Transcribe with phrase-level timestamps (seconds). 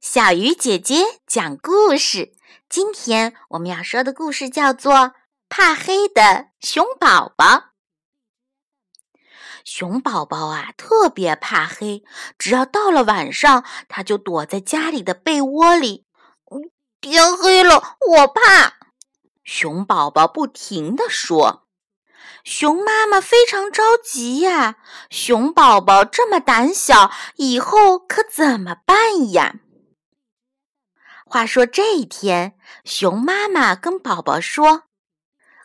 [0.00, 2.32] 小鱼姐姐讲故事。
[2.68, 4.94] 今天我们要说的故事叫做
[5.48, 7.44] 《怕黑的熊宝宝》。
[9.64, 12.04] 熊宝宝啊，特别怕黑，
[12.38, 16.06] 只要到了晚上，他就躲在家里的被窝里。
[17.00, 18.74] 天黑了，我怕。
[19.42, 21.66] 熊宝宝不停地说。
[22.44, 24.76] 熊妈妈非常着急呀，
[25.10, 29.56] 熊宝宝这么胆小，以后可怎么办呀？
[31.30, 34.84] 话说这一天，熊妈妈跟宝宝说：“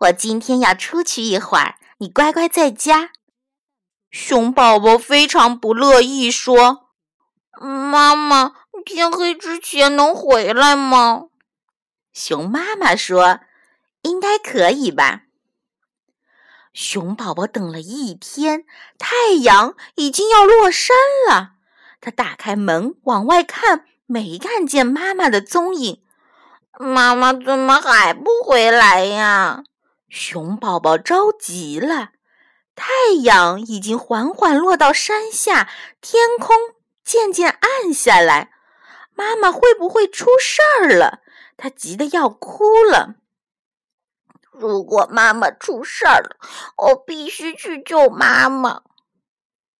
[0.00, 3.12] 我今天要出去一会儿，你乖乖在家。”
[4.12, 6.90] 熊宝宝非常不乐意，说
[7.58, 8.52] ：“妈妈，
[8.84, 11.28] 天黑之前能回来吗？”
[12.12, 13.40] 熊妈妈说
[14.02, 15.22] ：“应该可以吧。”
[16.74, 18.66] 熊宝宝等了一天，
[18.98, 20.94] 太阳已经要落山
[21.30, 21.52] 了。
[22.02, 26.02] 他打开门往外看，没看见妈妈的踪影。
[26.78, 29.64] 妈妈怎么还不回来呀？
[30.08, 32.10] 熊宝宝着急了。
[32.74, 35.68] 太阳已经缓缓落到山下，
[36.00, 36.54] 天空
[37.02, 38.50] 渐渐暗下来。
[39.14, 41.20] 妈妈会不会出事儿了？
[41.56, 43.14] 他急得要哭了。
[44.52, 46.36] 如果妈妈出事儿了，
[46.76, 48.82] 我必须去救妈妈。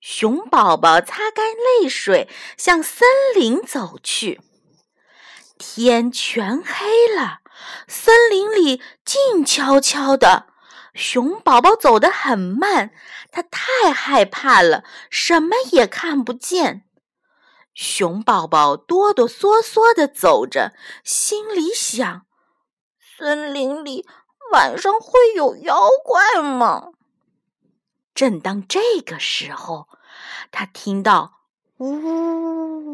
[0.09, 4.41] 熊宝宝擦干泪水，向森林走去。
[5.59, 7.41] 天全黑了，
[7.89, 10.47] 森林里静悄悄的。
[10.95, 12.93] 熊宝宝走得很慢，
[13.33, 16.85] 他太害怕了，什么也看不见。
[17.75, 22.23] 熊宝宝哆哆嗦嗦地走着，心里想：
[23.19, 24.07] 森林里。
[24.53, 26.91] 晚上会有妖怪吗？
[28.15, 29.89] 正当这个时候，
[30.51, 31.41] 他听到
[31.79, 32.87] 呜呜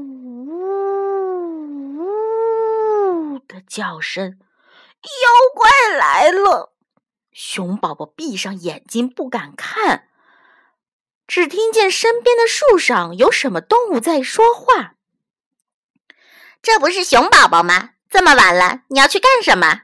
[3.35, 4.39] 呜的叫声，
[5.03, 5.09] 妖
[5.55, 6.73] 怪来了！
[7.33, 10.09] 熊宝宝闭上眼睛不敢看，
[11.27, 14.95] 只听见身边的树上有什么动物在说话。
[16.61, 17.91] 这不是熊宝宝吗？
[18.09, 19.83] 这么晚了，你要去干什么？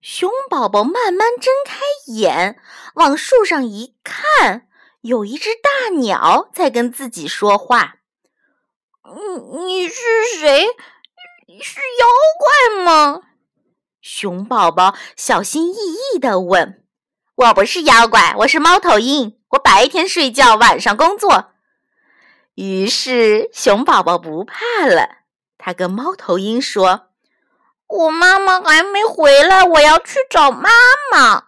[0.00, 1.80] 熊宝宝慢慢睁开
[2.12, 2.60] 眼，
[2.94, 4.67] 往树上一看，
[5.08, 7.96] 有一只大鸟在跟自己说话。
[9.16, 9.94] “你你是
[10.38, 10.66] 谁？
[11.62, 12.06] 是妖
[12.38, 13.22] 怪吗？”
[14.02, 15.76] 熊宝宝小心翼
[16.14, 16.84] 翼地问。
[17.36, 19.40] “我不是妖怪，我是猫头鹰。
[19.52, 21.52] 我白天睡觉，晚上工作。”
[22.56, 25.20] 于是熊宝宝不怕了，
[25.56, 27.08] 他跟猫头鹰说。
[27.86, 30.68] 我妈妈还没回来，我要去找妈
[31.10, 31.44] 妈。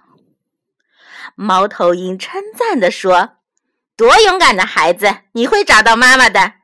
[1.34, 3.32] 猫头鹰称赞地说
[4.00, 6.54] ：“多勇敢的孩子，你会找到妈妈的。”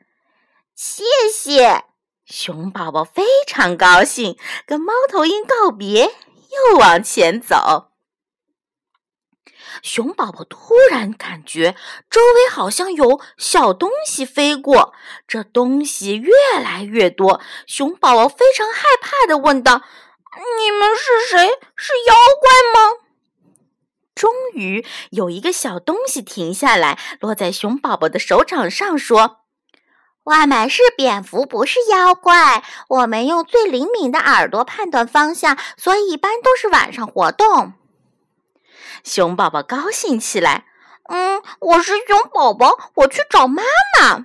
[0.75, 1.85] 谢谢，
[2.25, 6.05] 熊宝宝非常高兴，跟猫头鹰告别，
[6.71, 7.89] 又往前走。
[9.83, 11.77] 熊宝宝突然感觉
[12.09, 14.95] 周围好像有小东西飞过，
[15.29, 17.43] 这东西越来越多。
[17.67, 19.83] 熊宝宝非常害怕的问道
[20.59, 21.49] ：“你们是谁？
[21.77, 22.97] 是妖怪吗？”
[24.17, 29.43] 终于有一个小东西停下来，落在熊宝宝的手掌上，说
[30.25, 32.65] ：“我们是蝙蝠，不是妖怪。
[32.89, 37.75] 我们用最灵敏的耳朵判断方向，所以一般都是晚上活动。”
[39.05, 40.65] 熊宝宝高兴起来，
[41.11, 43.63] 嗯，我是熊宝宝，我去找妈
[44.01, 44.25] 妈。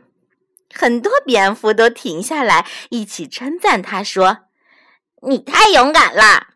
[0.74, 4.38] 很多蝙蝠都停下来，一起称赞他，说
[5.28, 6.48] ：“你太勇敢了。”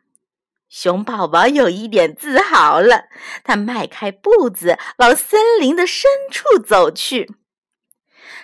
[0.76, 3.06] 熊宝宝有一点自豪了，
[3.46, 7.34] 他迈开步子往森林的深处走去。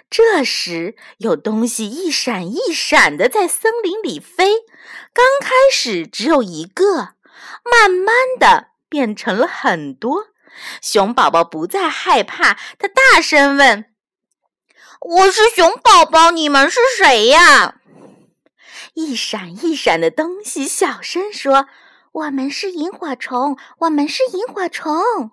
[0.10, 4.60] 这时，有东西一闪一闪的在森林里飞，
[5.12, 7.16] 刚开始只有一个，
[7.70, 8.68] 慢慢的。
[8.88, 10.28] 变成了很多，
[10.82, 13.86] 熊宝宝不再害怕，他大声问
[15.00, 17.76] ：“我是熊宝宝，你们是谁呀？”
[18.96, 21.68] 一闪一闪的东西小声说
[22.12, 25.32] ：“我们是萤火虫，我们是萤火虫。”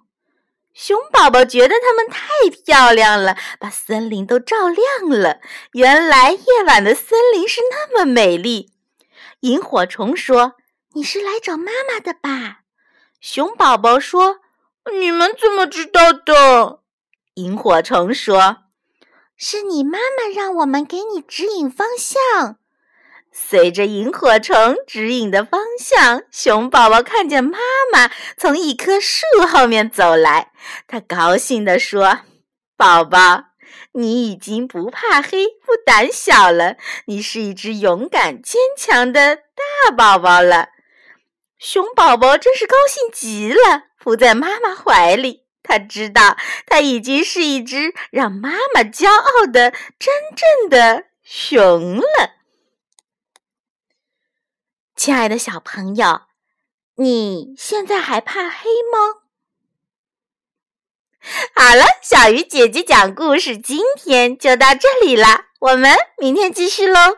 [0.75, 5.41] 熊宝宝觉得它们太漂亮了，把森林都照亮了。
[5.73, 8.71] 原来夜晚的森林是那么美丽。
[9.41, 10.55] 萤火虫说
[10.95, 12.61] ：“你是来找妈妈的吧？”
[13.21, 14.39] 熊宝宝说
[15.01, 16.81] ：“你们怎么知道的？”
[17.35, 18.59] 萤火虫说
[19.37, 22.59] ：“是你妈妈让我们给你指引方向。”
[23.41, 27.57] 随着萤火虫指引的方向，熊宝宝看见妈
[27.93, 30.53] 妈从一棵树后面走来。
[30.87, 32.21] 他高兴地说
[32.77, 33.45] ：“宝宝，
[33.93, 36.77] 你已经不怕黑、不胆小了，
[37.07, 40.69] 你是一只勇敢坚强的大宝宝了。”
[41.59, 45.45] 熊宝宝真是高兴极了，伏在妈妈怀里。
[45.63, 46.37] 他知道，
[46.67, 52.38] 他已经是一只让妈妈骄傲的真正的熊了。
[54.99, 56.23] 亲爱的小朋友，
[56.97, 59.23] 你现在还怕黑吗？
[61.55, 67.17] 好了，小鱼姐姐讲故事，今天就到这里了，我们明天继续喽。